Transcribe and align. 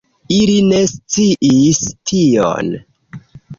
Ili 0.37 0.55
ne 0.69 0.79
sciis 0.93 1.83
tion. 2.09 2.75